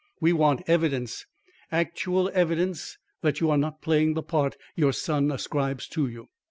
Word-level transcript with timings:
We 0.19 0.33
want 0.33 0.63
evidence, 0.67 1.27
actual 1.71 2.31
evidence 2.33 2.97
that 3.21 3.39
you 3.39 3.51
are 3.51 3.57
not 3.59 3.83
playing 3.83 4.15
the 4.15 4.23
part 4.23 4.57
your 4.75 4.93
son 4.93 5.29
ascribes 5.29 5.87
to 5.89 6.07
you." 6.07 6.27